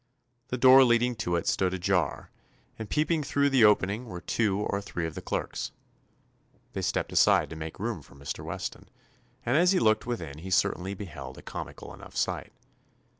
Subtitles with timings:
[0.47, 2.31] The door leading to it stood ajar,
[2.79, 5.71] and peeping through the opening were too or three of the clerks.
[6.73, 8.43] They stepped aside to make room for Mr.
[8.43, 8.89] Weston,
[9.45, 12.51] and as he looked within he certainly beheld a comical enough sight.